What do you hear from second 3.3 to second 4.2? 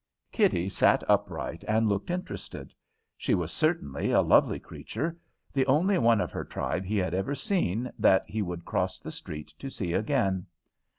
was certainly